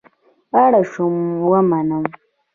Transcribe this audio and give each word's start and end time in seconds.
اړ 0.63 0.73
شوم 0.91 1.15
ومنم. 1.49 2.05